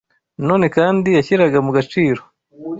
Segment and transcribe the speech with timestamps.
[0.37, 2.21] Nanone kandi yashyiraga mu gaciro